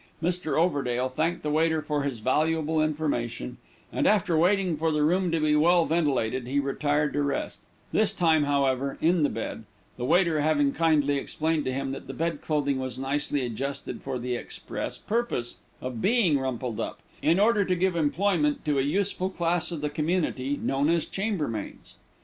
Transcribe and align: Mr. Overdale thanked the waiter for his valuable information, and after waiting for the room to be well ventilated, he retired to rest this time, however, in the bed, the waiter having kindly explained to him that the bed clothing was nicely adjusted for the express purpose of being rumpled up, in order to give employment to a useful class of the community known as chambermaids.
Mr. 0.19 0.57
Overdale 0.59 1.09
thanked 1.09 1.43
the 1.43 1.51
waiter 1.51 1.79
for 1.83 2.01
his 2.01 2.21
valuable 2.21 2.81
information, 2.81 3.57
and 3.93 4.07
after 4.07 4.35
waiting 4.35 4.75
for 4.75 4.91
the 4.91 5.03
room 5.03 5.31
to 5.31 5.39
be 5.39 5.55
well 5.55 5.85
ventilated, 5.85 6.47
he 6.47 6.59
retired 6.59 7.13
to 7.13 7.21
rest 7.21 7.59
this 7.91 8.11
time, 8.11 8.45
however, 8.45 8.97
in 8.99 9.21
the 9.21 9.29
bed, 9.29 9.63
the 9.97 10.03
waiter 10.03 10.41
having 10.41 10.71
kindly 10.73 11.19
explained 11.19 11.63
to 11.65 11.71
him 11.71 11.91
that 11.91 12.07
the 12.07 12.15
bed 12.15 12.41
clothing 12.41 12.79
was 12.79 12.97
nicely 12.97 13.45
adjusted 13.45 14.01
for 14.01 14.17
the 14.17 14.33
express 14.33 14.97
purpose 14.97 15.57
of 15.81 16.01
being 16.01 16.39
rumpled 16.39 16.79
up, 16.79 16.99
in 17.21 17.39
order 17.39 17.63
to 17.63 17.75
give 17.75 17.95
employment 17.95 18.65
to 18.65 18.79
a 18.79 18.81
useful 18.81 19.29
class 19.29 19.71
of 19.71 19.81
the 19.81 19.87
community 19.91 20.57
known 20.57 20.89
as 20.89 21.05
chambermaids. 21.05 21.93